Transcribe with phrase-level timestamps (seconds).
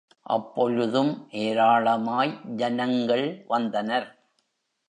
[0.25, 1.11] அப்பொழுதும்
[1.41, 4.09] ஏராளமாய் ஜனங்கள் வந்தனர்.